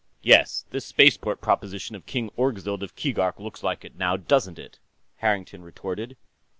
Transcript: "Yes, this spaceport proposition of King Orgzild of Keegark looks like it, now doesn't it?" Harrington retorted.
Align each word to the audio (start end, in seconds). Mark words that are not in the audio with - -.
"Yes, 0.23 0.65
this 0.71 0.83
spaceport 0.87 1.41
proposition 1.41 1.95
of 1.95 2.07
King 2.07 2.31
Orgzild 2.35 2.81
of 2.81 2.95
Keegark 2.95 3.37
looks 3.39 3.61
like 3.61 3.85
it, 3.85 3.97
now 3.97 4.17
doesn't 4.17 4.57
it?" 4.57 4.79
Harrington 5.17 5.61
retorted. 5.61 6.17